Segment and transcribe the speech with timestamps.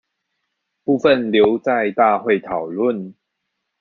[0.83, 3.13] 部分留在大會討論